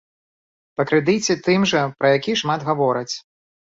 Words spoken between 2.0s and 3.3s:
які шмат гавораць.